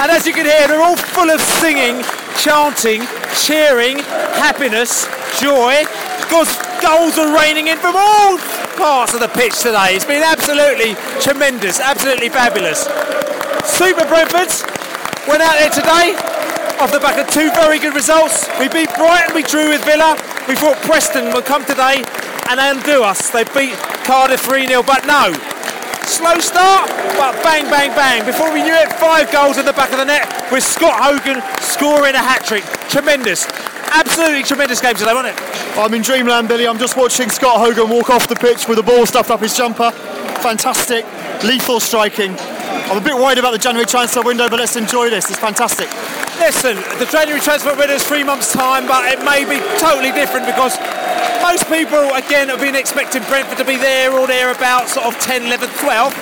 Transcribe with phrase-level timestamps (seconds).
[0.00, 2.02] And as you can hear, they're all full of singing,
[2.38, 3.06] chanting,
[3.38, 3.98] cheering,
[4.34, 5.06] happiness,
[5.38, 5.84] joy.
[6.18, 6.50] Because
[6.82, 8.38] goals are raining in from all
[8.76, 9.94] parts of the pitch today.
[9.94, 12.84] It's been absolutely tremendous, absolutely fabulous.
[13.64, 14.66] Super Brentfords
[15.28, 16.18] went out there today
[16.80, 18.48] off the back of two very good results.
[18.58, 20.18] We beat Brighton, we drew with Villa.
[20.48, 22.02] We thought Preston would come today
[22.50, 23.30] and undo us.
[23.30, 25.32] They beat Cardiff 3 0, but no.
[26.06, 28.24] Slow start, but bang, bang, bang.
[28.24, 31.42] Before we knew it, five goals in the back of the net with Scott Hogan
[31.60, 32.64] scoring a hat trick.
[32.88, 33.46] Tremendous.
[33.90, 35.78] Absolutely tremendous game today, wasn't it?
[35.78, 36.68] I'm in dreamland, Billy.
[36.68, 39.56] I'm just watching Scott Hogan walk off the pitch with the ball stuffed up his
[39.56, 39.90] jumper.
[40.40, 41.04] Fantastic,
[41.42, 42.36] lethal striking.
[42.38, 45.30] I'm a bit worried about the January transfer window, but let's enjoy this.
[45.30, 45.88] It's fantastic.
[46.38, 50.46] Listen, the January transfer window is three months' time, but it may be totally different
[50.46, 50.76] because
[51.42, 55.44] most people, again, have been expecting Brentford to be there or thereabouts, sort of 10,
[55.46, 56.12] 11, 12.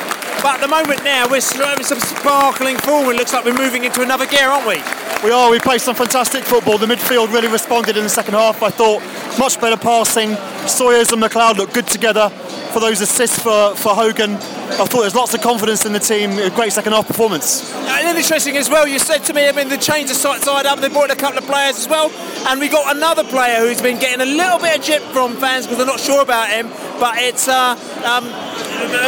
[0.42, 3.16] But at the moment now, we're having some sparkling forward.
[3.16, 4.82] Looks like we're moving into another gear, aren't we?
[5.22, 5.48] We are.
[5.50, 6.78] We played some fantastic football.
[6.78, 8.62] The midfield really responded in the second half.
[8.62, 9.00] I thought
[9.38, 10.37] much better passing.
[10.66, 12.28] Sawyers and McLeod looked good together
[12.72, 14.34] for those assists for, for Hogan.
[14.34, 16.38] I thought there's lots of confidence in the team.
[16.38, 17.72] A great second half performance.
[17.75, 20.65] And interesting as well, you said to me, I mean, the change of side, side
[20.65, 22.10] up, they brought in a couple of players as well.
[22.48, 25.66] And we got another player who's been getting a little bit of jip from fans
[25.66, 26.69] because they're not sure about him.
[26.99, 28.25] But it's uh, um,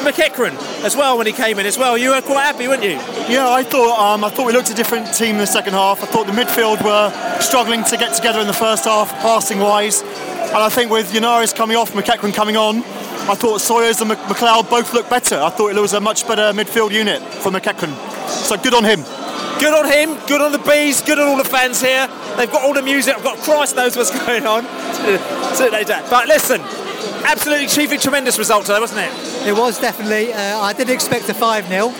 [0.05, 0.55] McEachran
[0.85, 1.97] as well when he came in as well.
[1.97, 2.99] You were quite happy, weren't you?
[3.29, 6.03] Yeah, I thought um, I thought we looked a different team in the second half.
[6.03, 10.03] I thought the midfield were struggling to get together in the first half, passing wise.
[10.55, 12.77] And I think with Yennaris coming off, McEachran coming on,
[13.27, 15.35] I thought Sawyers and McLeod both looked better.
[15.35, 17.93] I thought it was a much better midfield unit for McEachran.
[18.29, 19.01] So good on him.
[19.59, 22.07] Good on him, good on the bees, good on all the fans here.
[22.37, 24.63] They've got all the music, I've got Christ knows what's going on.
[26.11, 26.61] but listen,
[27.25, 29.49] absolutely chiefly tremendous result today, wasn't it?
[29.49, 30.33] It was definitely.
[30.33, 31.93] Uh, I didn't expect a 5 0,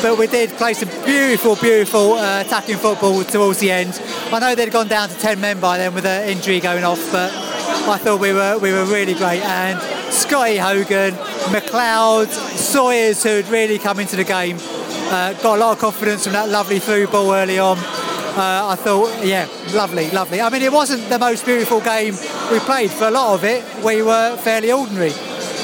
[0.00, 4.00] but we did play some beautiful, beautiful uh, attacking football towards the end.
[4.32, 7.00] I know they'd gone down to 10 men by then with an injury going off,
[7.10, 7.45] but
[7.88, 9.42] I thought we were we were really great.
[9.42, 9.80] And
[10.12, 11.14] Scotty Hogan,
[11.52, 16.24] McLeod, Sawyers, who had really come into the game, uh, got a lot of confidence
[16.24, 17.78] from that lovely through ball early on.
[17.78, 20.40] Uh, I thought, yeah, lovely, lovely.
[20.40, 22.14] I mean, it wasn't the most beautiful game
[22.52, 22.90] we played.
[22.90, 25.12] For a lot of it, we were fairly ordinary.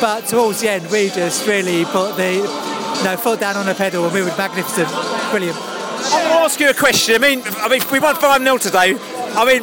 [0.01, 2.35] But towards the end, we just really put the
[2.97, 4.89] you know, foot down on the pedal and we were magnificent.
[5.31, 5.59] Brilliant.
[5.59, 7.15] I want to ask you a question.
[7.15, 8.97] I mean, I mean, we won 5 0 today.
[9.35, 9.63] I mean,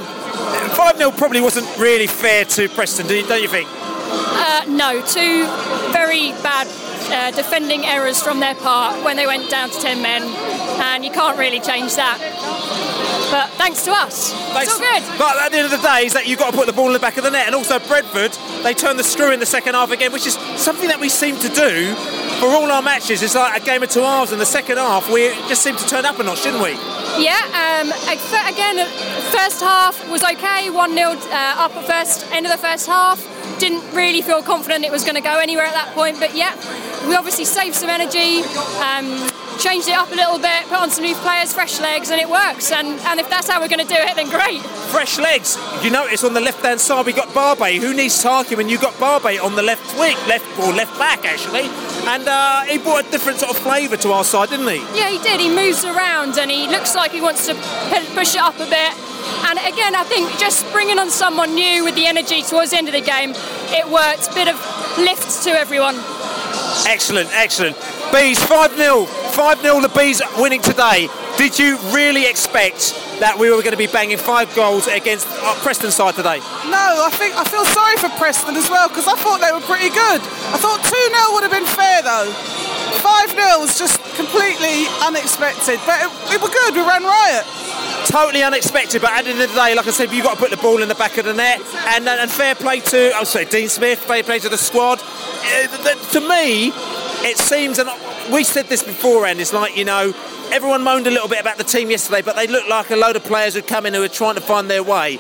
[0.80, 3.68] 5 0 probably wasn't really fair to Preston, don't you think?
[3.70, 5.44] Uh, no, two
[5.92, 6.68] very bad
[7.12, 11.12] uh, defending errors from their part when they went down to 10 men, and you
[11.12, 12.18] can't really change that.
[13.30, 14.72] But thanks to us, Thanks.
[14.72, 15.04] it's all good.
[15.20, 16.88] But at the end of the day, is that you've got to put the ball
[16.88, 17.48] in the back of the net.
[17.48, 18.32] And also, Brentford,
[18.64, 21.38] they turned the screw in the second half again, which is something that we seem
[21.40, 21.94] to do
[22.40, 23.22] for all our matches.
[23.22, 24.32] It's like a game of two halves.
[24.32, 26.72] In the second half, we just seem to turn up a notch, didn't we?
[27.20, 27.92] Yeah, um,
[28.48, 28.88] again,
[29.32, 31.16] first half was okay, 1 0 uh,
[31.58, 33.20] up at first, end of the first half.
[33.60, 36.56] Didn't really feel confident it was going to go anywhere at that point, but yeah,
[37.10, 38.40] we obviously saved some energy,
[38.80, 39.28] um,
[39.60, 42.30] changed it up a little bit, put on some new players, fresh legs, and it
[42.30, 42.72] works.
[42.72, 44.62] And, and if that's how we're going to do it, then great.
[44.96, 45.58] Fresh legs.
[45.84, 47.82] You notice on the left hand side we got Barbet.
[47.82, 51.26] Who needs Tarky when you got Barbet on the left wing, left or left back
[51.26, 51.68] actually?
[52.10, 54.78] And uh, he brought a different sort of flavour to our side, didn't he?
[54.98, 55.40] Yeah, he did.
[55.40, 57.54] He moves around and he looks like he wants to
[58.16, 58.94] push it up a bit.
[59.46, 62.88] And again, I think just bringing on someone new with the energy towards the end
[62.88, 63.34] of the game,
[63.70, 64.34] it worked.
[64.34, 64.58] Bit of
[64.98, 65.98] lift to everyone.
[66.88, 67.78] Excellent, excellent.
[68.12, 69.06] Bees 5 0.
[69.06, 71.10] 5 0 the Bees winning today.
[71.38, 75.28] Did you really expect that we were going to be banging five goals against
[75.62, 76.40] Preston side today?
[76.68, 79.64] No, I think I feel sorry for Preston as well because I thought they were
[79.64, 80.20] pretty good.
[80.52, 82.32] I thought 2 0 would have been fair though.
[83.00, 87.46] 5 0 was just completely unexpected, but it, we were good, we ran riot.
[88.08, 90.40] Totally unexpected, but at the end of the day, like I said, you've got to
[90.40, 91.62] put the ball in the back of the net.
[91.94, 94.58] And, and, and fair play to, I would say, Dean Smith, fair play to the
[94.58, 95.00] squad.
[95.00, 96.72] Uh, th- to me,
[97.24, 97.90] it seems, and
[98.32, 100.14] we said this beforehand, it's like, you know,
[100.52, 103.16] everyone moaned a little bit about the team yesterday, but they looked like a load
[103.16, 105.20] of players who'd come in who are trying to find their way.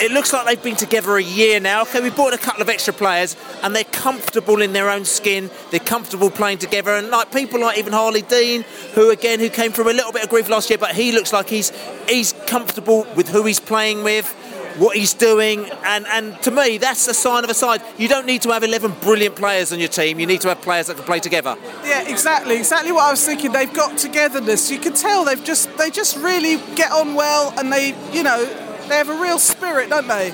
[0.00, 1.82] It looks like they've been together a year now.
[1.82, 5.50] Okay, we brought a couple of extra players, and they're comfortable in their own skin.
[5.70, 8.64] They're comfortable playing together, and like people like even Harlee Dean,
[8.94, 11.34] who again who came from a little bit of grief last year, but he looks
[11.34, 11.70] like he's
[12.08, 14.34] he's comfortable with who he's playing with
[14.78, 17.82] what he's doing, and, and to me, that's a sign of a side.
[17.98, 20.60] You don't need to have 11 brilliant players on your team, you need to have
[20.62, 21.56] players that can play together.
[21.84, 23.52] Yeah, exactly, exactly what I was thinking.
[23.52, 24.70] They've got togetherness.
[24.70, 28.44] You can tell they've just they just really get on well, and they you know
[28.88, 30.32] they have a real spirit, don't they?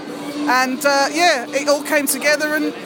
[0.49, 2.73] And uh, yeah, it all came together and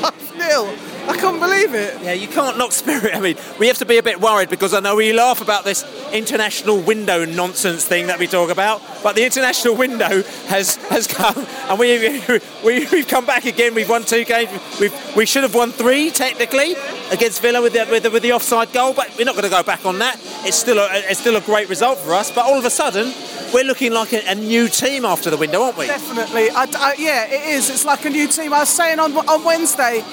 [0.00, 2.02] five 0 I can't believe it.
[2.02, 3.14] Yeah, you can't knock spirit.
[3.14, 5.64] I mean, we have to be a bit worried because I know we laugh about
[5.64, 11.06] this international window nonsense thing that we talk about, but the international window has has
[11.06, 12.20] come, and we,
[12.64, 13.74] we we've come back again.
[13.74, 14.50] We've won two games.
[14.80, 16.74] We've we should have won three technically
[17.10, 19.50] against Villa with the with the, with the offside goal, but we're not going to
[19.50, 20.16] go back on that.
[20.44, 22.30] It's still a, it's still a great result for us.
[22.30, 23.12] But all of a sudden,
[23.52, 25.86] we're looking like a, a new team after the window, aren't we?
[25.86, 26.50] Definitely.
[26.50, 27.70] I, I, yeah, it is.
[27.70, 28.52] It's like a new team.
[28.52, 30.04] I was saying on on Wednesday,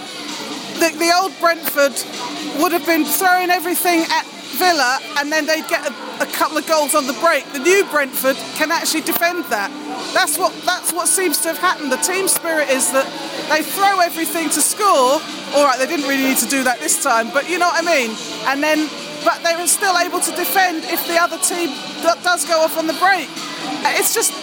[0.80, 1.94] the, the old Brentford
[2.62, 4.26] would have been throwing everything at
[4.58, 5.94] Villa and then they'd get a,
[6.24, 7.46] a, couple of goals on the break.
[7.54, 9.70] The new Brentford can actually defend that.
[10.14, 11.92] That's what that's what seems to have happened.
[11.92, 13.06] The team spirit is that
[13.50, 15.22] they throw everything to score.
[15.54, 17.84] All right, they didn't really need to do that this time, but you know what
[17.84, 18.16] I mean.
[18.50, 18.90] And then,
[19.24, 21.70] but they were still able to defend if the other team
[22.24, 23.30] does go off on the break.
[23.86, 24.34] Uh, it's just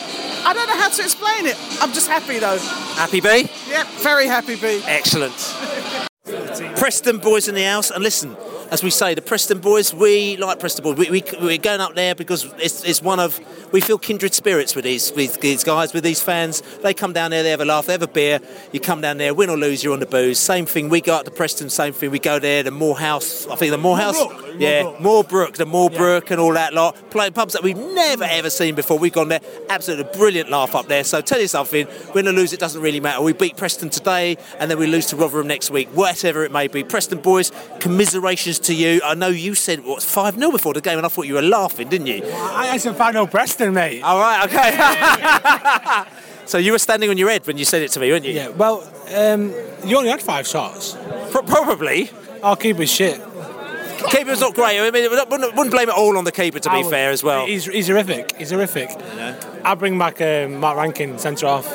[0.47, 1.57] I don't know how to explain it.
[1.81, 2.59] I'm just happy though.
[2.95, 3.49] Happy B?
[3.69, 4.83] Yep, very happy B.
[4.87, 5.35] Excellent.
[6.25, 8.35] Preston boys in the house, and listen,
[8.71, 10.97] as we say, the Preston boys, we like Preston boys.
[10.97, 13.39] We, we, we're going up there because it's, it's one of,
[13.73, 16.63] we feel kindred spirits with these, with these guys, with these fans.
[16.83, 18.41] They come down there, they have a laugh, they have a beer.
[18.73, 20.39] You come down there, win or lose, you're on the booze.
[20.39, 22.11] Same thing, we go up to Preston, same thing.
[22.11, 24.61] We go there, the Morehouse, I think the Morehouse, Moorbrook.
[24.61, 24.83] yeah.
[25.01, 26.97] Moorbrook, the Moorbrook and all that lot.
[27.11, 28.99] Playing pubs that we've never ever seen before.
[28.99, 31.05] We've gone there, absolutely brilliant laugh up there.
[31.05, 33.23] So tell you something, win or lose, it doesn't really matter.
[33.23, 36.69] We beat Preston today, and then we lose to Rotherham next week, whatever it may
[36.69, 36.85] be.
[36.85, 37.51] Preston boys,
[37.81, 39.01] commiserations to you.
[39.05, 41.43] I know you said what five 0 before the game, and I thought you were
[41.43, 42.23] laughing, didn't you?
[42.25, 44.03] I I said 5 0 Preston, mate.
[44.03, 46.11] All right, okay.
[46.47, 48.33] so you were standing on your head when you said it to me, weren't you?
[48.33, 48.83] Yeah, well,
[49.15, 49.53] um,
[49.85, 50.97] you only had five shots.
[51.31, 52.11] Pro- probably.
[52.43, 53.21] Our keeper's shit.
[54.11, 54.79] Keeper's not great.
[54.79, 57.23] I mean, wouldn't, wouldn't blame it all on the keeper, to be would- fair, as
[57.23, 57.47] well.
[57.47, 58.37] He's, he's horrific.
[58.37, 58.91] He's horrific.
[59.65, 61.67] I'll bring back um, Mark Rankin, centre off.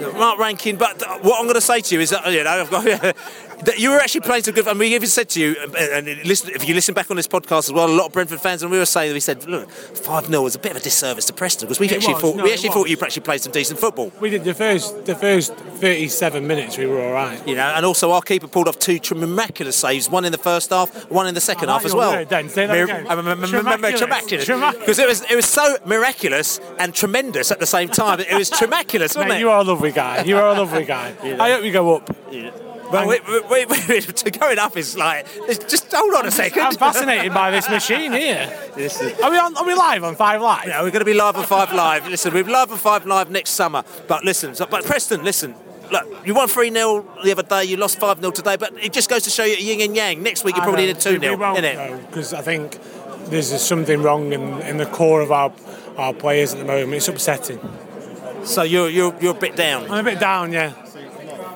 [0.00, 2.70] Mark Rankin, but what I'm going to say to you is that you know I've
[2.70, 2.84] got,
[3.64, 4.66] that you were actually playing some good.
[4.66, 7.64] And we even said to you, and listen, if you listen back on this podcast
[7.64, 10.26] as well, a lot of Brentford fans, and we were saying, we said, look, five
[10.26, 12.36] 0 was a bit of a disservice to Preston because we It actually was, thought
[12.36, 14.12] no, we actually thought you actually played some decent football.
[14.20, 16.76] We did the first the first 37 minutes.
[16.78, 17.46] We were all right.
[17.46, 20.70] You know, and also our keeper pulled off two miraculous saves, one in the first
[20.70, 22.12] half, one in the second half as well.
[22.12, 22.48] word, then.
[22.48, 23.06] Say that again.
[23.08, 23.98] Um, um, um, Remember Tremaculous.
[23.98, 24.80] tremaculous Tremaculous.
[24.80, 28.20] because it was it was so miraculous and tremendous at the same time.
[28.20, 28.74] It was tremendous,
[29.16, 29.40] wasn't it?
[29.40, 30.24] you are a lovely guy.
[30.24, 31.14] You are a lovely guy.
[31.22, 32.16] I hope you go up.
[32.92, 33.18] Well, we,
[33.50, 36.62] we, we, we, to going up is like it's just hold on a second.
[36.62, 38.46] I'm fascinated by this machine here.
[39.22, 39.56] Are we on?
[39.56, 40.66] Are we live on Five Live?
[40.66, 42.06] Yeah, we're going to be live on Five Live.
[42.06, 43.84] Listen, we're live on Five Live next summer.
[44.06, 45.54] But listen, so, but Preston, listen.
[45.90, 48.90] Look, you won 3 0 the other day, you lost 5 0 today, but it
[48.92, 50.22] just goes to show you yin and yang.
[50.22, 50.92] Next week, you I probably know.
[50.94, 52.06] need 2 0, We won't, innit?
[52.06, 52.78] Because I think
[53.26, 55.52] there's something wrong in, in the core of our
[55.96, 56.94] our players at the moment.
[56.94, 57.58] It's upsetting.
[58.44, 59.90] So you're, you're, you're a bit down.
[59.90, 60.72] I'm a bit down, yeah.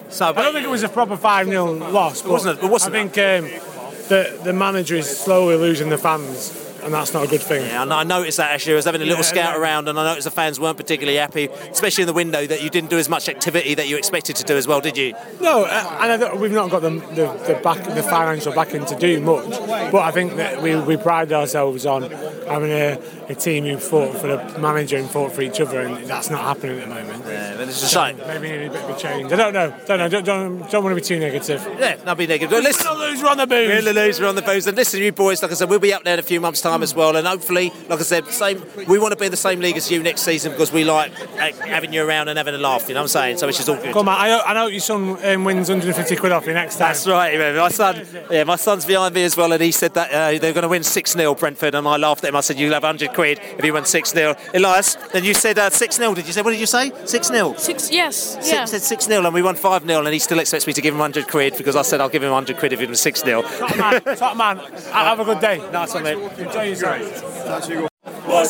[0.09, 2.23] So, I don't think it was a proper 5 0 loss.
[2.23, 2.95] But wasn't- it wasn't.
[2.97, 3.61] I think um,
[4.09, 6.50] the, the manager is slowly losing the fans,
[6.88, 7.66] and that's not a good thing.
[7.66, 8.73] Yeah, know- I noticed that actually.
[8.73, 9.61] I was having a little Yeah, scout yeah.
[9.61, 12.71] around, and I noticed the fans weren't particularly happy, especially in the window, that you
[12.71, 15.14] didn't do as much activity that you expected to do as well, did you?
[15.40, 19.21] No, uh, and we've not got the, the, the back the financial backing to do
[19.21, 19.49] much.
[19.92, 22.02] But I think that we, we pride ourselves on
[22.49, 26.07] having a, a team who fought for the manager and fought for each other, and
[26.07, 27.25] that's not happening at the moment.
[27.26, 28.16] Yeah, but it's a shame.
[28.26, 29.33] Maybe need a bit of a change.
[29.33, 29.75] I don't know.
[29.87, 30.09] Don't know.
[30.09, 31.66] Don't, don't, don't want to be too negative.
[31.78, 32.62] Yeah, not be negative.
[32.62, 33.68] Listen, lose, we're on the booze.
[33.68, 34.66] We're the lose, on the booze.
[34.66, 36.61] And listen, you boys, like I said, we'll be up there in a few months'
[36.61, 37.16] time as well.
[37.16, 38.62] And hopefully, like I said, same.
[38.87, 41.12] We want to be in the same league as you next season because we like
[41.38, 42.88] uh, having you around and having a laugh.
[42.88, 43.38] You know what I'm saying?
[43.38, 43.92] So which is all good.
[43.92, 46.88] Come on, I, I know your son um, wins 150 quid off you next time.
[46.88, 47.35] That's right.
[47.35, 50.38] yeah, My son, yeah, my son's behind me as well, and he said that uh,
[50.38, 52.37] they're going to win six 0 Brentford, and I laughed at him.
[52.37, 55.58] I said, "You'll have 100 quid if you win six 0 Elias, then you said
[55.58, 56.42] uh, six 0 Did you say?
[56.42, 56.92] What did you say?
[57.06, 58.64] Six 0 Six, yes, Six, yeah.
[58.64, 60.94] said 6 0 and we won 5 0 and he still expects me to give
[60.94, 63.23] him 100 quid because I said I'll give him 100 quid if he wins 6
[63.23, 63.42] 0.
[63.42, 64.58] Top man, top man.
[64.92, 65.58] Have a good day.
[65.73, 66.18] Nice one, mate.
[66.38, 66.67] Enjoy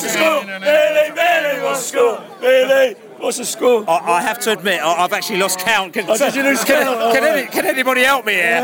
[0.03, 0.45] the score?
[0.45, 2.25] Billy, Billy, what's the score?
[2.41, 3.85] Billy, what's the score?
[3.89, 5.93] I, I have to admit, I, I've actually lost count.
[5.93, 7.15] Can, Oh, did you lose can, count?
[7.15, 8.63] Can, any, can anybody help me here?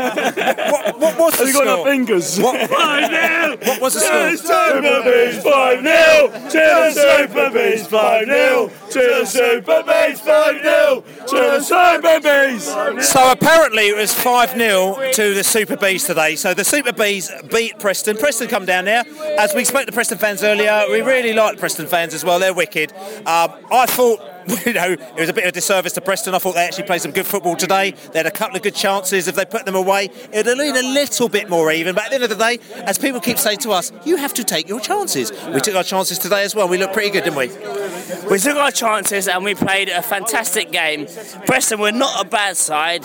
[0.71, 1.77] what, what was the Have you got score?
[1.77, 2.39] the fingers?
[2.39, 3.57] What, 5 0!
[3.63, 4.29] what was the To score?
[4.29, 6.49] the Super Bees 5 0!
[6.49, 8.71] To the Super Bees 5 0!
[8.89, 11.03] To the Super Bees 5 0!
[11.27, 13.07] To the Super Bees!
[13.09, 16.35] So apparently it was 5 0 to the Super Bees today.
[16.35, 18.17] So the Super Bees beat Preston.
[18.17, 19.03] Preston come down there.
[19.37, 22.39] As we spoke to Preston fans earlier, we really like the Preston fans as well.
[22.39, 22.91] They're wicked.
[23.25, 24.19] Um, I thought.
[24.65, 26.33] You know, it was a bit of a disservice to Preston.
[26.33, 27.91] I thought they actually played some good football today.
[28.11, 29.27] They had a couple of good chances.
[29.27, 31.93] If they put them away, it would have been a little bit more even.
[31.93, 34.33] But at the end of the day, as people keep saying to us, you have
[34.35, 35.31] to take your chances.
[35.53, 36.67] We took our chances today as well.
[36.67, 37.47] We looked pretty good, didn't we?
[38.29, 41.07] We took our chances and we played a fantastic game.
[41.45, 43.03] Preston were not a bad side,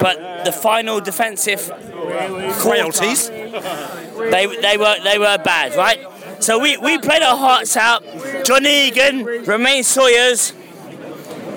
[0.00, 3.28] but the final defensive Frailties.
[3.28, 6.06] they they were they were bad, right?
[6.42, 8.02] So we, we played our hearts out.
[8.44, 10.52] John Egan, Romain Sawyers,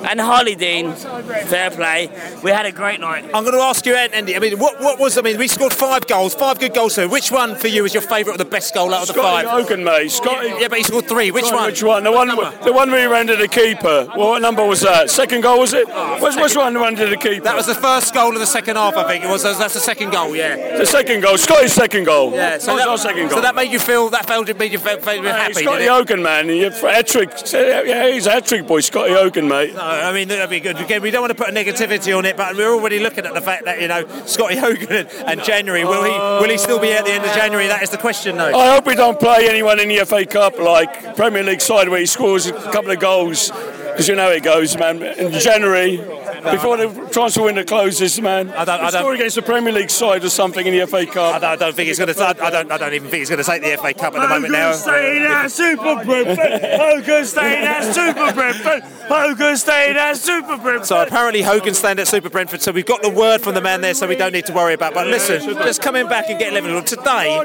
[0.10, 0.94] and Harlee Dean.
[0.94, 2.10] Fair play.
[2.44, 3.26] We had a great night.
[3.34, 4.36] I'm going to ask you, Andy.
[4.36, 5.18] I mean, what, what was?
[5.18, 6.94] I mean, we scored five goals, five good goals.
[6.96, 9.14] So, which one for you is your favourite or the best goal out of the
[9.14, 9.50] Scotty five?
[9.50, 10.10] Hogan, mate.
[10.12, 10.50] Scotty.
[10.50, 11.32] Yeah, but he scored three.
[11.32, 11.66] Which Right, one?
[11.66, 12.04] Which one?
[12.04, 12.28] The one,
[12.64, 14.08] the one we ran to the keeper.
[14.16, 15.10] Well, what number was that?
[15.10, 15.88] Second goal was it?
[15.90, 17.44] Oh, which, which one ran to the keeper?
[17.44, 19.44] That was the first goal of the second half, I think it was.
[19.44, 20.78] That's the second goal, yeah.
[20.78, 21.38] the second goal.
[21.38, 22.32] Scotty's second goal.
[22.32, 23.38] Yeah, so that was our second goal.
[23.38, 25.54] so that made you feel that felt made you feel, feel Hey, happy.
[25.54, 25.90] Scotty did it?
[25.90, 26.48] Hogan, man.
[26.50, 27.30] Hat trick.
[27.54, 28.80] Yeah, he's a hat trick boy.
[28.82, 29.74] Scotty Hogan, mate.
[29.74, 30.78] No, I mean that'd be good.
[30.78, 33.34] Again, we don't want to put a negativity on it, but we're already looking at
[33.34, 36.92] the fact that you know Scotty Hogan and, January will he will he still be
[36.92, 37.68] at the end of January?
[37.68, 38.58] That is the question, though.
[38.58, 42.00] I hope we don't play anyone in the FA Cup like Premier League side where
[42.00, 45.02] he scores a couple of goals because you know it goes, man.
[45.02, 45.98] In January,
[46.44, 49.74] before the transfer window closes, man, I don't- I we don't- score against the Premier
[49.74, 51.42] League side or something in the FA I Cup.
[51.42, 52.24] don't, I don't think he's going to.
[52.26, 52.72] I don't.
[52.72, 54.72] I don't even think he's going to take the FA Cup at the moment now.
[54.74, 56.62] staying at Super Brentford.
[56.80, 58.84] Hogan staying at Super Brentford.
[59.08, 60.86] Hogan staying at Super Brentford.
[60.88, 63.82] So apparently Hogan's staying at Super Brentford, so we've got the word from the man
[63.82, 64.94] there, so we don't need to worry about.
[64.94, 67.40] But listen, just coming back and getting Liverpool today,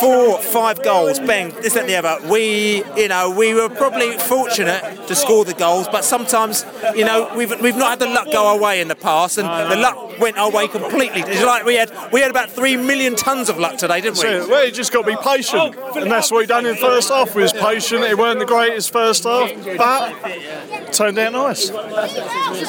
[0.00, 2.28] four, five goals, bang, this that, and the other.
[2.28, 6.64] We, you know, we were probably fortunate to score the goals, but sometimes,
[6.94, 9.46] you know, we've we've not had the luck go our way in the past, and
[9.70, 11.22] the luck went our way completely.
[11.22, 14.22] It's like we had we had about three million tons of luck today, didn't we?
[14.24, 14.50] That's it.
[14.50, 16.80] Well, you just got to be patient, oh, and that's what we done in the
[16.80, 17.34] first half.
[17.34, 18.04] We was patient.
[18.04, 21.70] It weren't the greatest first half, but turned out nice.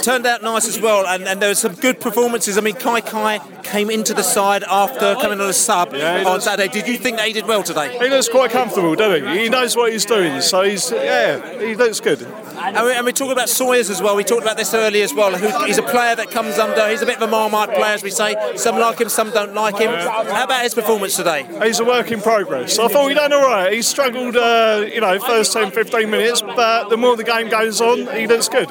[0.02, 2.58] turned out nice as well, and, and there were some good performances.
[2.58, 6.42] I mean, Kaikai came into the side after coming on a sub Yeah, on.
[6.42, 6.68] Saturday.
[6.72, 7.98] Did you think that he did well today?
[7.98, 9.44] He looks quite comfortable, doesn't he?
[9.44, 12.22] He knows what he's doing, so he's yeah, he looks good.
[12.22, 14.16] And we, and we talked about Sawyers as well.
[14.16, 15.36] We talked about this earlier as well.
[15.36, 16.88] Who, he's a player that comes under.
[16.90, 18.36] He's a bit of a marmite player, as we say.
[18.56, 19.90] Some like him, some don't like him.
[19.92, 21.46] How about his performance today?
[21.64, 22.80] He's a work in progress.
[22.80, 23.74] I thought he done all right.
[23.74, 27.82] He struggled, uh, you know, first 10, 15 minutes, but the more the game goes
[27.82, 28.70] on, he looks good.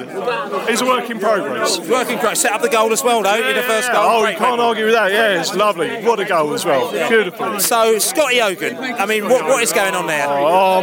[0.67, 1.79] He's a work in progress.
[1.79, 2.41] Working progress.
[2.41, 4.03] Set up the goal as well, though, in the first goal.
[4.03, 5.11] Oh, you can't argue with that.
[5.11, 6.03] Yeah, it's lovely.
[6.03, 6.91] What a goal as well.
[7.09, 7.59] Beautiful.
[7.59, 10.25] So, Scotty Hogan, I mean, what, what is going on there?
[10.27, 10.81] Oh,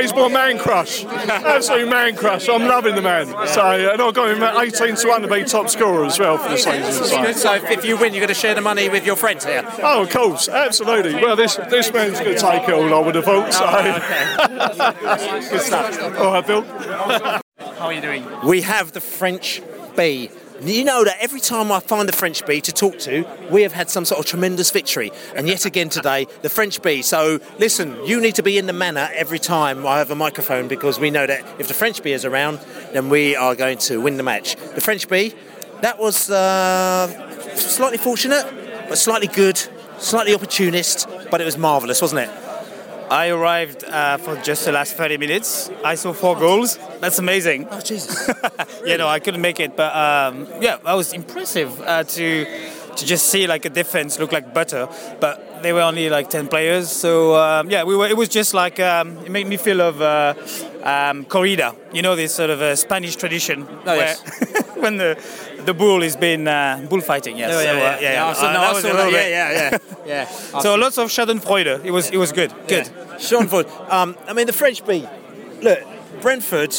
[0.00, 1.04] he's my man crush.
[1.04, 2.48] Absolute man crush.
[2.48, 3.26] I'm loving the man.
[3.48, 6.18] So, uh, and I've got him at 18 to 1 to be top scorer as
[6.18, 6.92] well for the season.
[6.92, 7.32] So.
[7.32, 9.62] So, if, you win, you're going to share the money with your friends here.
[9.82, 11.14] Oh, of course, absolutely.
[11.14, 13.52] Well, this this man's going to take it all, I would have thought.
[13.52, 13.64] So.
[13.66, 16.18] Oh, good stuff.
[16.18, 17.40] All right, Bill.
[17.86, 18.26] How are you doing?
[18.44, 19.62] We have the French
[19.96, 20.28] bee.
[20.60, 23.72] You know that every time I find the French bee to talk to, we have
[23.72, 25.12] had some sort of tremendous victory.
[25.36, 27.02] And yet again today, the French bee.
[27.02, 30.66] So listen, you need to be in the manner every time I have a microphone
[30.66, 32.58] because we know that if the French bee is around,
[32.92, 34.56] then we are going to win the match.
[34.56, 35.32] The French bee,
[35.82, 38.52] that was uh, slightly fortunate,
[38.88, 39.62] but slightly good,
[39.98, 42.45] slightly opportunist, but it was marvellous, wasn't it?
[43.10, 45.70] I arrived uh, for just the last 30 minutes.
[45.84, 46.78] I saw four goals.
[47.00, 47.68] That's amazing.
[47.70, 48.30] Oh, Jesus.
[48.86, 52.46] you know, I couldn't make it, but um, yeah, I was impressive uh, to
[52.96, 54.88] to just see like a defense look like butter.
[55.20, 56.90] But they were only like 10 players.
[56.90, 58.06] So um, yeah, we were.
[58.08, 60.34] It was just like um, it made me feel of uh,
[60.82, 61.76] um, corrida.
[61.92, 64.22] You know, this sort of uh, Spanish tradition Oh, where yes.
[64.76, 65.16] when the
[65.66, 67.36] the bull is been uh, bullfighting.
[67.36, 67.50] Yes.
[67.54, 67.84] Oh, yeah, so, yeah.
[67.84, 70.28] uh, yeah, Yeah, I uh, no, that was a that, little yeah, bit- yeah, yeah.
[70.52, 70.60] Yeah.
[70.60, 71.84] so lots of Schadenfreude.
[71.84, 72.52] It was it was good.
[72.68, 72.86] Good.
[73.48, 73.66] Ford.
[73.90, 75.08] Um, I mean, the French beat.
[75.62, 75.80] Look,
[76.20, 76.72] Brentford.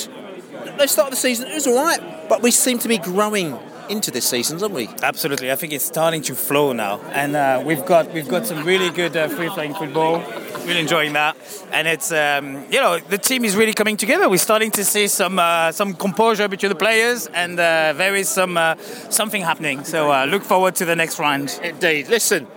[0.77, 1.47] They started the season.
[1.49, 3.57] It was all right, but we seem to be growing
[3.89, 4.89] into this season, don't we?
[5.01, 8.63] Absolutely, I think it's starting to flow now, and uh, we've got we've got some
[8.65, 10.21] really good uh, free playing football.
[10.67, 11.37] Really enjoying that,
[11.71, 14.27] and it's um, you know the team is really coming together.
[14.27, 18.27] We're starting to see some uh, some composure between the players, and uh, there is
[18.27, 18.75] some uh,
[19.09, 19.85] something happening.
[19.85, 21.57] So uh, look forward to the next round.
[21.63, 22.09] Indeed.
[22.09, 22.47] Listen,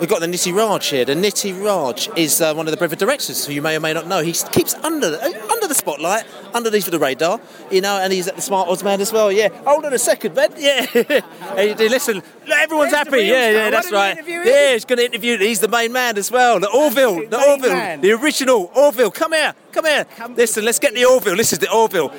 [0.00, 1.04] we've got the Nity Raj here.
[1.04, 3.92] The Nity Raj is uh, one of the Brentford directors, who you may or may
[3.92, 4.22] not know.
[4.22, 6.24] He keeps under the, uh, under the spotlight,
[6.54, 9.30] underneath the radar, you know, and he's at the Smart Odds Man as well.
[9.32, 9.48] Yeah.
[9.64, 10.50] Hold on a second, man.
[10.58, 10.84] Yeah.
[10.86, 12.22] Hey, listen.
[12.48, 13.22] Everyone's happy.
[13.22, 14.16] Yeah, yeah, that's right.
[14.26, 15.36] Yeah, he's going to interview.
[15.38, 16.58] He's the main man as well.
[16.60, 18.00] The Orville, the Orville, man.
[18.00, 19.10] the original Orville.
[19.10, 20.06] Come here, come here.
[20.30, 21.36] Listen, let's get the Orville.
[21.36, 22.12] This is the Orville.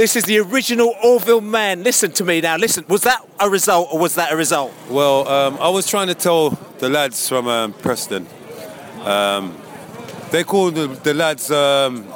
[0.00, 1.82] This is the original Orville man.
[1.82, 2.56] Listen to me now.
[2.56, 4.72] Listen, was that a result or was that a result?
[4.88, 8.26] Well, um, I was trying to tell the lads from um, Preston.
[9.04, 9.54] Um,
[10.30, 11.50] they call the, the lads.
[11.50, 12.08] Um,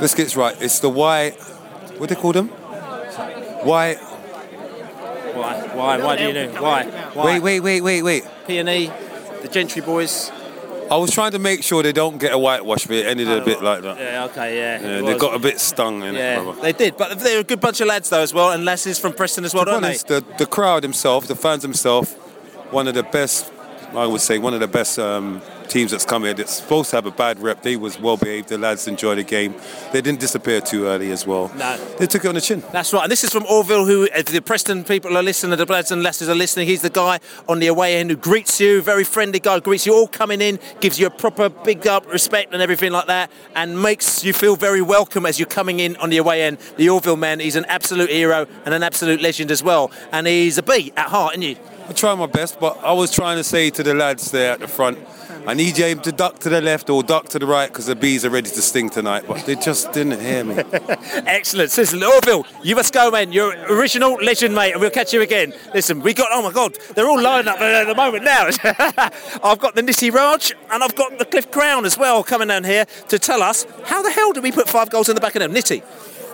[0.00, 0.56] let's get this right.
[0.58, 1.32] It's the Y.
[1.98, 2.48] What do they call them?
[2.48, 3.94] Y.
[3.94, 3.94] Why?
[5.74, 5.98] Why?
[6.02, 6.62] Why do you know?
[6.62, 7.12] Why?
[7.14, 8.24] Wait, wait, wait, wait, wait.
[8.46, 8.90] P and E,
[9.42, 10.32] the Gentry boys.
[10.90, 13.44] I was trying to make sure they don't get a whitewash, but it ended a
[13.44, 13.98] bit like that.
[13.98, 14.24] Yeah.
[14.24, 14.56] Okay.
[14.56, 14.80] Yeah.
[14.80, 17.60] Yeah, they got a bit stung in Yeah, it, they did, but they're a good
[17.60, 19.96] bunch of lads though as well, and lasses from Preston as well, To don't they?
[19.96, 22.14] the, the crowd himself, the fans himself,
[22.72, 23.52] one of the best,
[23.94, 26.34] I would say, one of the best um, teams that's come here.
[26.34, 27.62] That's supposed to have a bad rep.
[27.62, 28.48] They was well behaved.
[28.48, 29.54] The lads enjoyed the game.
[29.92, 31.52] They didn't disappear too early as well.
[31.56, 31.76] No.
[31.98, 32.62] They took it on the chin.
[32.72, 35.64] That's right, and this is from Orville, who if the Preston people are listening, the
[35.66, 36.66] lads and lasses are listening.
[36.66, 39.94] He's the guy on the away end who greets you, very friendly guy, greets you
[39.94, 43.80] all coming in, gives you a proper big up, respect, and everything like that, and
[43.80, 46.58] makes you feel very welcome as you're coming in on the away end.
[46.76, 50.58] The Orville man, he's an absolute hero and an absolute legend as well, and he's
[50.58, 51.58] a B at heart, isn't he?
[51.88, 54.60] I tried my best, but I was trying to say to the lads there at
[54.60, 54.98] the front,
[55.48, 57.96] I need you to duck to the left or duck to the right because the
[57.96, 59.24] bees are ready to sting tonight.
[59.26, 60.56] But they just didn't hear me.
[61.24, 61.74] Excellent.
[61.74, 63.32] Listen, Orville, you must go, man.
[63.32, 65.54] You're original legend, mate, and we'll catch you again.
[65.72, 68.44] Listen, we got, oh my God, they're all lined up at the moment now.
[69.42, 72.64] I've got the Nity Raj and I've got the Cliff Crown as well coming down
[72.64, 75.34] here to tell us how the hell did we put five goals in the back
[75.34, 75.54] of them?
[75.54, 75.82] Nitty.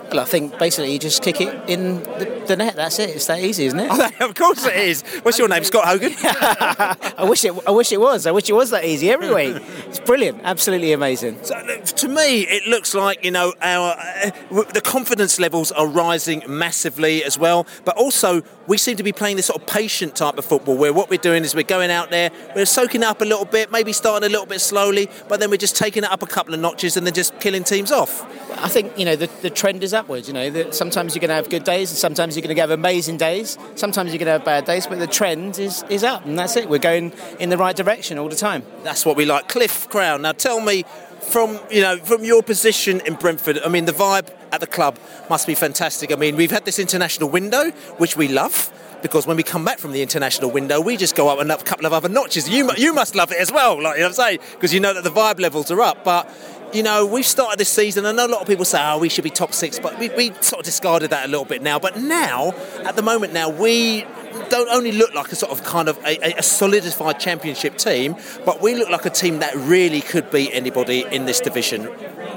[0.09, 2.75] Well, I think basically you just kick it in the, the net.
[2.75, 3.09] That's it.
[3.09, 4.21] It's that easy, isn't it?
[4.21, 5.01] of course it is.
[5.23, 6.13] What's your name, Scott Hogan?
[6.23, 7.53] I wish it.
[7.67, 8.27] I wish it was.
[8.27, 9.61] I wish it was that easy every week.
[9.87, 10.41] It's brilliant.
[10.43, 11.43] Absolutely amazing.
[11.43, 16.43] So, to me, it looks like you know our uh, the confidence levels are rising
[16.47, 17.65] massively as well.
[17.83, 20.93] But also, we seem to be playing this sort of patient type of football, where
[20.93, 23.91] what we're doing is we're going out there, we're soaking up a little bit, maybe
[23.93, 26.59] starting a little bit slowly, but then we're just taking it up a couple of
[26.59, 28.23] notches and then just killing teams off.
[28.63, 30.27] I think you know the, the trend is upwards.
[30.27, 32.61] You know that sometimes you're going to have good days, and sometimes you're going to
[32.61, 33.57] have amazing days.
[33.75, 36.55] Sometimes you're going to have bad days, but the trend is is up, and that's
[36.55, 36.69] it.
[36.69, 38.63] We're going in the right direction all the time.
[38.83, 39.49] That's what we like.
[39.49, 40.21] Cliff Crown.
[40.21, 40.85] Now, tell me.
[41.21, 44.99] From you know, from your position in Brentford, I mean, the vibe at the club
[45.27, 46.11] must be fantastic.
[46.11, 49.79] I mean, we've had this international window, which we love, because when we come back
[49.79, 52.47] from the international window, we just go up a couple of other notches.
[52.47, 54.79] You you must love it as well, like you know what I'm saying, because you
[54.79, 56.03] know that the vibe levels are up.
[56.03, 56.29] But
[56.75, 58.05] you know, we've started this season.
[58.05, 60.09] I know a lot of people say, "Oh, we should be top six, but we,
[60.09, 61.79] we sort of discarded that a little bit now.
[61.79, 62.51] But now,
[62.83, 64.05] at the moment, now we
[64.49, 68.61] don't only look like a sort of kind of a, a- solidified championship team, but
[68.61, 71.89] we look like a team that really could beat anybody in this division,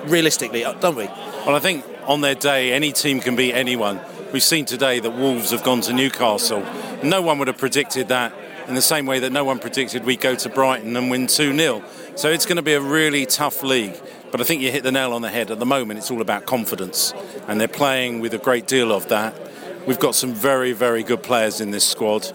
[0.06, 1.06] realistically, uh, don't we?
[1.44, 4.00] Well, I think on their day, any team can beat anyone.
[4.32, 6.64] We've seen today that Wolves have gone to Newcastle.
[7.02, 8.32] No one would have predicted that
[8.68, 11.56] in the same way that no one predicted we'd go to Brighton and win 2
[11.56, 11.82] 0.
[12.14, 13.98] So it's going to be a really tough league.
[14.30, 15.50] But I think you hit the nail on the head.
[15.50, 17.14] At the moment, it's all about confidence.
[17.46, 19.34] And they're playing with a great deal of that.
[19.86, 22.30] We've got some very, very good players in this squad.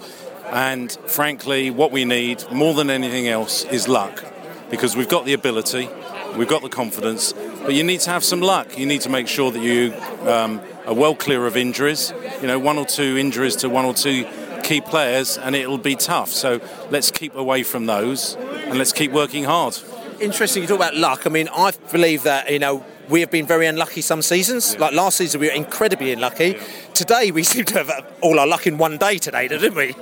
[0.48, 4.24] And frankly, what we need more than anything else is luck.
[4.72, 5.88] Because we've got the ability,
[6.36, 8.78] we've got the confidence, but you need to have some luck.
[8.78, 9.94] You need to make sure that you
[10.28, 12.12] um, are well clear of injuries.
[12.42, 14.26] You know, one or two injuries to one or two
[14.64, 16.30] key players, and it'll be tough.
[16.30, 19.78] So let's keep away from those and let's keep working hard.
[20.24, 21.24] Interesting you talk about luck.
[21.26, 24.80] I mean, I believe that, you know, we have been very unlucky some seasons.
[24.80, 26.58] Like last season, we were incredibly unlucky.
[26.94, 29.94] Today, we seem to have all our luck in one day today, didn't we?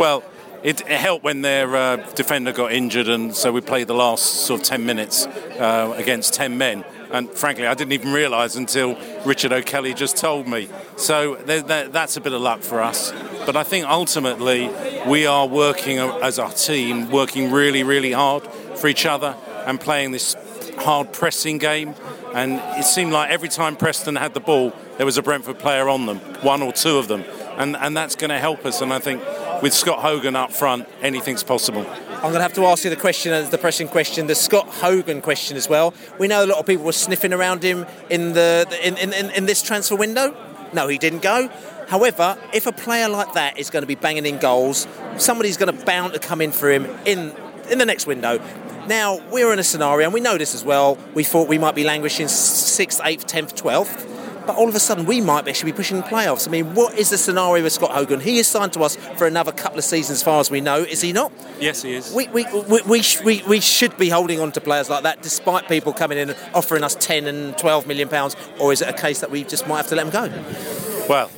[0.00, 0.24] Well,
[0.64, 4.46] it, it helped when their uh, defender got injured, and so we played the last
[4.46, 6.84] sort of 10 minutes uh, against 10 men.
[7.12, 10.68] And frankly, I didn't even realise until Richard O'Kelly just told me.
[10.96, 13.12] So that's a bit of luck for us.
[13.46, 14.72] But I think ultimately
[15.06, 18.44] we are working as a team, working really, really hard
[18.74, 20.36] for each other and playing this
[20.78, 21.94] hard pressing game.
[22.34, 25.88] And it seemed like every time Preston had the ball, there was a Brentford player
[25.88, 27.24] on them, one or two of them.
[27.58, 28.80] And, and that's going to help us.
[28.80, 29.22] And I think
[29.62, 31.86] with Scott Hogan up front, anything's possible.
[32.22, 34.68] I'm going to have to ask you the question, uh, the pressing question, the Scott
[34.68, 35.92] Hogan question as well.
[36.18, 39.46] We know a lot of people were sniffing around him in the in, in, in
[39.46, 40.34] this transfer window.
[40.72, 41.50] No, he didn't go.
[41.88, 44.86] However, if a player like that is going to be banging in goals,
[45.18, 47.34] somebody's going to bound to come in for him in
[47.70, 48.38] in the next window.
[48.86, 50.98] Now we're in a scenario, and we know this as well.
[51.14, 54.08] We thought we might be languishing sixth, eighth, tenth, twelfth
[54.46, 56.46] but all of a sudden we might actually be pushing the playoffs.
[56.48, 58.20] I mean, what is the scenario with Scott Hogan?
[58.20, 60.78] He is signed to us for another couple of seasons, as far as we know,
[60.78, 61.32] is he not?
[61.60, 62.12] Yes, he is.
[62.12, 65.68] We, we, we, we, we, we should be holding on to players like that, despite
[65.68, 68.92] people coming in and offering us 10 and 12 million pounds, or is it a
[68.92, 71.06] case that we just might have to let them go?
[71.08, 71.30] Well,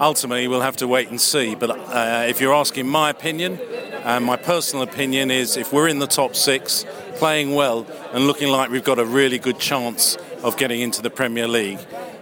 [0.00, 1.54] ultimately we'll have to wait and see.
[1.54, 3.58] But uh, if you're asking my opinion,
[4.04, 6.84] and uh, my personal opinion is if we're in the top six,
[7.14, 11.10] playing well, and looking like we've got a really good chance of getting into the
[11.10, 11.78] Premier League,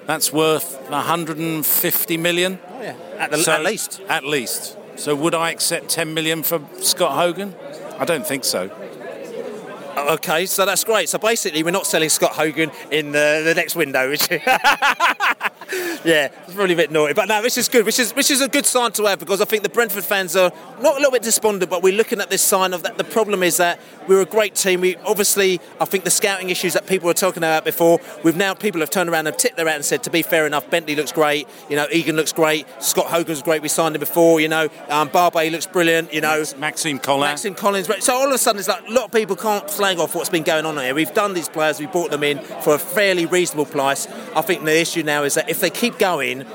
[0.07, 2.59] that's worth 150 million.
[2.69, 2.97] Oh, yeah.
[3.17, 4.01] At, the, so, at least.
[4.09, 4.77] At least.
[4.97, 7.55] So would I accept 10 million for Scott Hogan?
[7.99, 8.71] I don't think so.
[9.97, 11.09] Okay, so that's great.
[11.09, 14.29] So basically, we're not selling Scott Hogan in the, the next window, which
[16.05, 17.15] yeah, it's probably a bit naughty.
[17.15, 17.87] But no, this is good.
[17.87, 20.37] Which is which is a good sign to have because I think the Brentford fans
[20.37, 22.99] are not a little bit despondent, but we're looking at this sign of that.
[22.99, 23.79] The problem is that
[24.09, 24.81] we're a great team.
[24.81, 28.55] We obviously, I think the scouting issues that people were talking about before, we've now
[28.55, 30.97] people have turned around and tipped their hat and said, to be fair enough, Bentley
[30.97, 31.47] looks great.
[31.69, 32.67] You know, Egan looks great.
[32.83, 33.63] Scott Hogan's great.
[33.63, 34.41] We signed him before.
[34.41, 36.13] You know, um, Barbet looks brilliant.
[36.13, 37.45] You know, Maxime Collins.
[37.45, 38.05] Maxime Collins.
[38.05, 40.29] So all of a sudden, it's like a lot of people can't slag off what's
[40.29, 40.95] been going on here.
[40.95, 41.79] We've done these players.
[41.79, 44.07] We bought them in for a fairly reasonable price.
[44.35, 46.47] I think the issue now is that if they keep going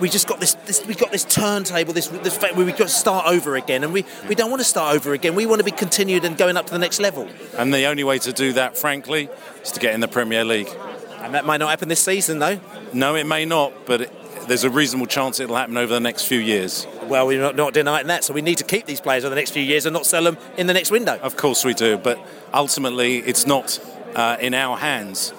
[0.00, 2.78] we just got this, this we got this turntable, this, this fact where we got
[2.78, 5.34] to start over again, and we, we don't want to start over again.
[5.34, 7.28] We want to be continued and going up to the next level.
[7.56, 9.28] And the only way to do that, frankly,
[9.62, 10.70] is to get in the Premier League.
[11.18, 12.58] And that might not happen this season, though.
[12.94, 16.24] No, it may not, but it, there's a reasonable chance it'll happen over the next
[16.24, 16.86] few years.
[17.04, 19.40] Well, we're not, not denying that, so we need to keep these players over the
[19.40, 21.18] next few years and not sell them in the next window.
[21.18, 22.18] Of course we do, but
[22.54, 23.78] ultimately it's not
[24.14, 25.34] uh, in our hands.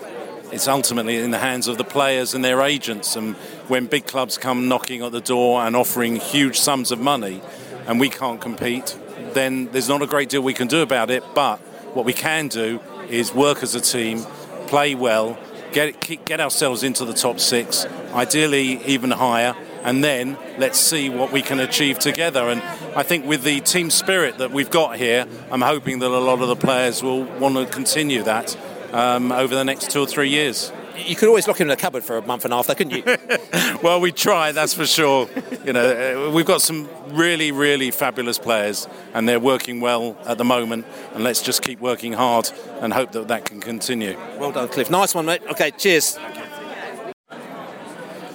[0.52, 3.16] It's ultimately in the hands of the players and their agents.
[3.16, 3.36] And
[3.68, 7.42] when big clubs come knocking at the door and offering huge sums of money,
[7.88, 8.98] and we can't compete,
[9.34, 11.24] then there's not a great deal we can do about it.
[11.34, 11.58] But
[11.96, 14.24] what we can do is work as a team,
[14.68, 15.38] play well,
[15.72, 21.32] get get ourselves into the top six, ideally even higher, and then let's see what
[21.32, 22.50] we can achieve together.
[22.50, 22.62] And
[22.96, 26.42] I think with the team spirit that we've got here, I'm hoping that a lot
[26.42, 28.56] of the players will want to continue that
[28.92, 30.72] um, over the next two or three years.
[30.98, 32.76] You could always lock him in a cupboard for a month and a half, though,
[32.76, 33.04] couldn't you?
[33.84, 35.28] well, we try, that's for sure.
[35.66, 40.38] You know, uh, we've got some really, really fabulous players, and they're working well at
[40.38, 40.86] the moment.
[41.14, 42.52] And let's just keep working hard
[42.82, 44.18] and hope that that can continue.
[44.38, 44.92] Well done, Cliff.
[44.92, 45.42] Nice one, mate.
[45.50, 46.18] Okay, cheers.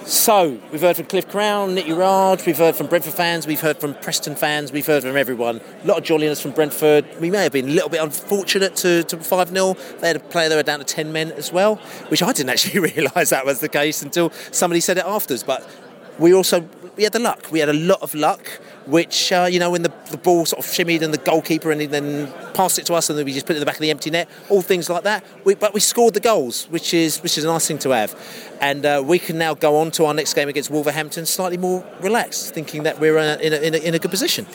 [0.07, 3.75] So, we've heard from Cliff Crown, Nick Urard, we've heard from Brentford fans, we've heard
[3.75, 5.59] from Preston fans, we've heard from everyone.
[5.83, 7.05] A lot of jolliness from Brentford.
[7.19, 9.73] We may have been a little bit unfortunate to, to 5 0.
[9.99, 11.75] They had a player that were down to 10 men as well,
[12.07, 15.43] which I didn't actually realise that was the case until somebody said it afterwards.
[15.43, 15.69] But
[16.17, 16.65] we also
[16.95, 17.51] we had the luck.
[17.51, 20.65] We had a lot of luck, which uh, you know when the, the ball sort
[20.65, 23.45] of shimmied and the goalkeeper and then passed it to us and then we just
[23.45, 24.29] put it in the back of the empty net.
[24.49, 25.23] All things like that.
[25.43, 28.15] We, but we scored the goals, which is which is a nice thing to have
[28.61, 31.85] and uh, we can now go on to our next game against Wolverhampton slightly more
[32.01, 34.45] relaxed, thinking that we're uh, in a, in a, in a good position.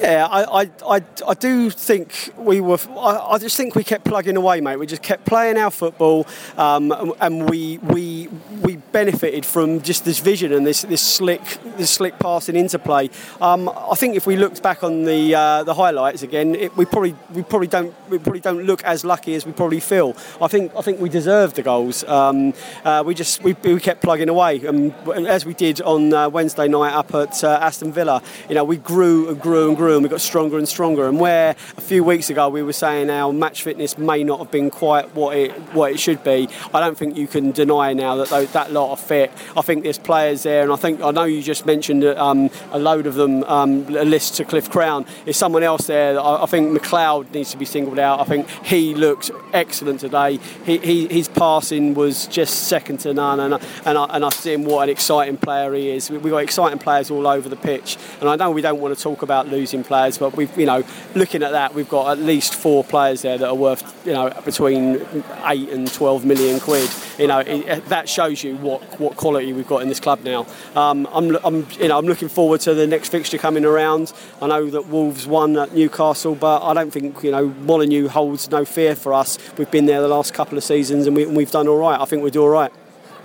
[0.00, 2.78] Yeah, I, I, I, I, do think we were.
[2.90, 4.76] I, I, just think we kept plugging away, mate.
[4.76, 6.26] We just kept playing our football,
[6.58, 8.28] um, and we we
[8.62, 11.42] we benefited from just this vision and this this slick
[11.76, 13.08] this slick passing interplay.
[13.40, 16.84] Um, I think if we looked back on the uh, the highlights again, it, we
[16.84, 20.16] probably we probably don't we probably don't look as lucky as we probably feel.
[20.40, 22.02] I think I think we deserved the goals.
[22.04, 24.94] Um, uh, we just we, we kept plugging away, and
[25.26, 28.78] as we did on uh, Wednesday night up at uh, Aston Villa, you know, we
[28.78, 31.06] grew and grew and grew, and we got stronger and stronger.
[31.06, 34.50] And where a few weeks ago we were saying our match fitness may not have
[34.50, 38.24] been quite what it what it should be, I don't think you can deny now
[38.24, 39.30] that that lot of fit.
[39.56, 42.78] I think there's players there, and I think I know you just mentioned um, a
[42.78, 45.06] load of them um, a list to Cliff Crown.
[45.26, 46.20] Is someone else there.
[46.20, 48.20] I, I think McLeod needs to be singled out.
[48.20, 50.38] I think he looked excellent today.
[50.64, 54.52] He, he, his passing was just second to none, and, and, I, and I see
[54.52, 56.10] him what an exciting player he is.
[56.10, 59.02] We've got exciting players all over the pitch, and I know we don't want to
[59.02, 62.54] talk about losing players, but we've you know looking at that, we've got at least
[62.54, 65.06] four players there that are worth you know between
[65.46, 66.90] eight and twelve million quid.
[67.18, 70.46] You know it, that shows you what, what quality we've got in this club now.
[70.74, 74.12] Um, I'm, I'm you know I'm looking forward to the next fixture coming around.
[74.42, 78.50] I know that Wolves won at Newcastle, but I don't think you know Molineux holds
[78.50, 79.38] no fear for us.
[79.56, 82.00] We've been there the last couple of seasons, and, we, we've done all right.
[82.00, 82.72] I think we do all right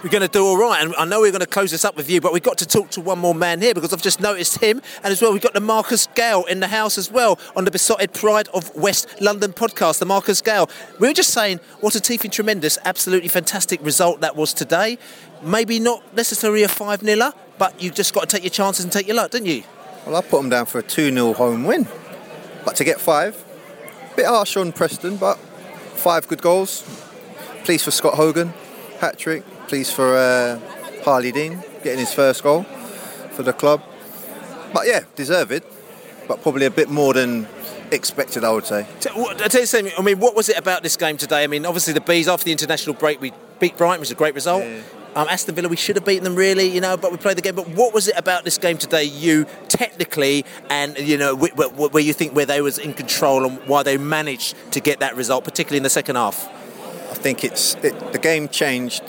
[0.04, 0.84] we're going to do all right.
[0.84, 2.66] And I know we're going to close this up with you, but we've got to
[2.66, 4.82] talk to one more man here because I've just noticed him.
[5.04, 7.72] And as well, we've got the Marcus Gayle in the house as well on the
[7.72, 10.70] Beesotted Pride of West London podcast, the Marcus Gayle.
[11.00, 14.98] We were just saying what a teething tremendous, absolutely fantastic result that was today.
[15.44, 18.92] Maybe not necessarily a 5 0 but you've just got to take your chances and
[18.92, 19.64] take your luck, didn't you?
[20.06, 21.88] Well, I put them down for a 2 0 home win.
[22.66, 23.44] But to get five,
[24.12, 26.84] a bit harsh on Preston, but five good goals.
[27.64, 28.54] Pleased for Scott Hogan,
[29.00, 30.60] hat trick pleased for uh,
[31.06, 32.64] Harlee Dean getting his first goal
[33.32, 33.82] for the club.
[34.74, 35.64] But yeah, deserved, it,
[36.28, 37.48] but probably a bit more than
[37.90, 38.86] expected, I would say.
[39.06, 39.94] I tell you something.
[39.98, 41.46] I mean, what was it about this game today?
[41.46, 44.16] I mean, obviously the bees after the international break, we beat Brighton, which was a
[44.16, 44.62] great result.
[44.62, 44.82] Yeah.
[45.16, 47.42] Um, Aston Villa, we should have beaten them really, you know, but we played the
[47.42, 47.56] game.
[47.56, 52.14] But what was it about this game today, you technically, and you know, where you
[52.14, 55.78] think where they was in control and why they managed to get that result, particularly
[55.78, 56.48] in the second half?
[57.12, 59.04] I think it's it, the game changed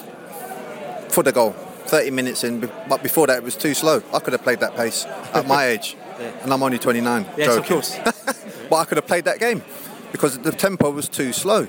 [1.08, 1.54] for the goal.
[1.92, 4.02] 30 minutes in, but before that it was too slow.
[4.14, 6.32] I could have played that pace at my age, yeah.
[6.42, 7.26] and I'm only 29.
[7.36, 7.58] Yes, joking.
[7.58, 7.98] of course.
[8.70, 9.62] but I could have played that game
[10.10, 11.66] because the tempo was too slow.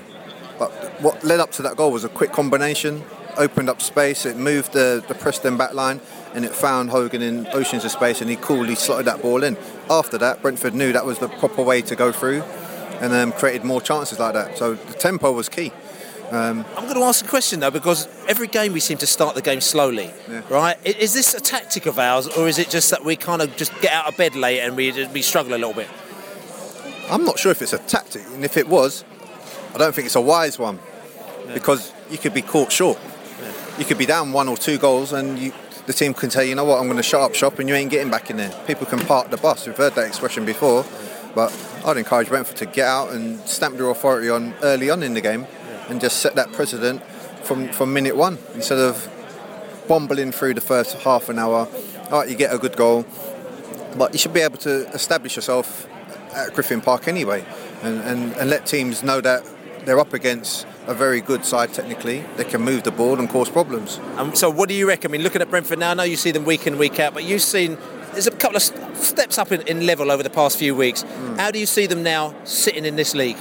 [0.58, 0.70] But
[1.02, 3.02] what led up to that goal was a quick combination,
[3.36, 6.00] opened up space, it moved the, the Preston back line,
[6.34, 9.56] and it found Hogan in oceans of space, and he coolly slotted that ball in.
[9.88, 12.42] After that, Brentford knew that was the proper way to go through,
[13.00, 14.58] and um, created more chances like that.
[14.58, 15.72] So the tempo was key.
[16.30, 19.34] Um, I'm going to ask a question though, because every game we seem to start
[19.34, 20.42] the game slowly, yeah.
[20.48, 20.76] right?
[20.84, 23.78] Is this a tactic of ours, or is it just that we kind of just
[23.80, 25.88] get out of bed late and we we struggle a little bit?
[27.10, 29.04] I'm not sure if it's a tactic, and if it was,
[29.74, 30.78] I don't think it's a wise one,
[31.46, 31.54] yeah.
[31.54, 32.98] because you could be caught short.
[33.78, 35.52] You could be down one or two goals, and you,
[35.86, 37.74] the team can say, you know what, I'm going to shut up shop, and you
[37.74, 38.52] ain't getting back in there.
[38.66, 39.66] People can park the bus.
[39.66, 40.84] We've heard that expression before,
[41.34, 41.52] but
[41.84, 45.20] I'd encourage Brentford to get out and stamp their authority on early on in the
[45.20, 45.46] game
[45.88, 47.02] and just set that precedent
[47.42, 49.10] from, from minute one instead of
[49.88, 51.68] bumbling through the first half an hour.
[52.10, 53.04] All right, you get a good goal,
[53.96, 55.86] but you should be able to establish yourself
[56.32, 57.44] at Griffin Park anyway
[57.82, 59.44] and, and, and let teams know that
[59.84, 62.24] they're up against a very good side technically.
[62.36, 63.98] They can move the ball and cause problems.
[64.16, 65.10] Um, so, what do you reckon?
[65.10, 67.14] I mean, looking at Brentford now, I know you see them week in, week out,
[67.14, 67.78] but you've seen
[68.12, 71.02] there's a couple of steps up in, in level over the past few weeks.
[71.02, 71.38] Mm.
[71.38, 73.38] How do you see them now sitting in this league?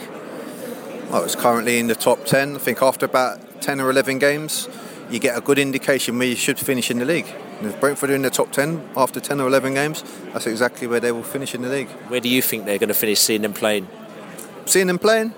[1.13, 2.56] well, it's currently in the top 10.
[2.56, 4.67] I think after about 10 or 11 games,
[5.12, 7.27] you get a good indication where you should finish in the league.
[7.60, 10.03] And if Brentford are in the top 10 after 10 or 11 games,
[10.34, 11.89] that's exactly where they will finish in the league.
[12.08, 13.88] Where do you think they're going to finish seeing them playing?
[14.65, 15.36] Seeing them playing?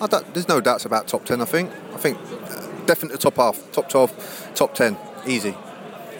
[0.00, 1.70] There's no doubts about top 10, I think.
[1.92, 5.54] I think uh, definitely top half, top 12, top 10, easy.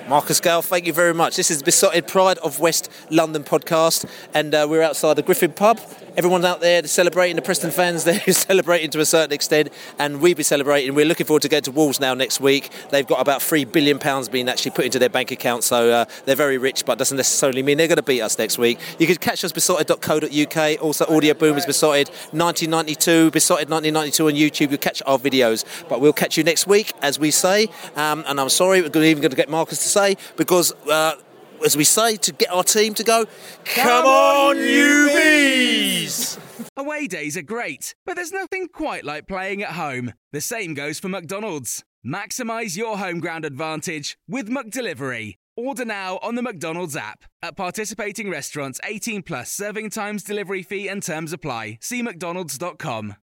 [0.09, 1.37] Marcus Gayle, thank you very much.
[1.37, 5.81] This is Beesotted Pride of West London podcast, and uh, we're outside the Griffin pub.
[6.17, 10.33] Everyone out there celebrating, the Preston fans there celebrating to a certain extent, and we
[10.33, 10.95] be celebrating.
[10.95, 12.71] We're looking forward to going to Wolves now next week.
[12.91, 16.05] They've got about three billion pounds being actually put into their bank account, so uh,
[16.25, 18.79] they're very rich, but doesn't necessarily mean they're going to beat us next week.
[19.01, 20.81] You can catch us beesotted.co.uk.
[20.81, 24.71] Also, Audio Boom is Beesotted 1992, Beesotted 1992 on YouTube.
[24.71, 27.67] You'll catch our videos, but we'll catch you next week, as we say.
[27.97, 30.73] Um, and I'm sorry, we're even going to get Marcus to say because.
[30.89, 31.17] Uh,
[31.65, 33.27] as we say, to get our team to go,
[33.65, 36.39] come on, UVs!
[36.77, 40.13] Away days are great, but there's nothing quite like playing at home.
[40.33, 41.85] The same goes for McDonald's.
[42.07, 45.35] Maximise your home ground advantage with McDelivery.
[45.57, 47.25] Order now on the McDonald's app.
[47.43, 51.79] At participating restaurants, 18 plus serving times, delivery fee, and terms apply.
[51.81, 53.17] See McDonald's.com.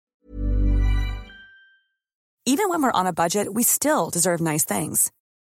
[2.46, 5.12] Even when we're on a budget, we still deserve nice things.